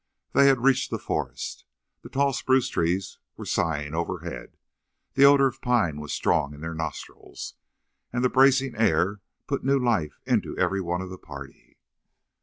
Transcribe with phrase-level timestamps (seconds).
[0.33, 1.63] They had reached the forest.
[2.01, 4.57] The tall spruce trees were sighing overhead,
[5.13, 7.53] the odor of pine was strong in their nostrils,
[8.11, 11.77] and the bracing air put new life into every one of the party.